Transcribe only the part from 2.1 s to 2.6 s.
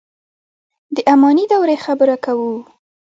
کوو.